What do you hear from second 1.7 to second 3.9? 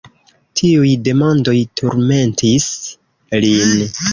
turmentis lin.